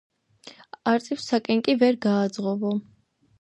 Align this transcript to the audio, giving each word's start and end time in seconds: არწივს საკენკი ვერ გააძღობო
არწივს 0.93 1.27
საკენკი 1.33 1.75
ვერ 1.83 1.99
გააძღობო 2.07 2.73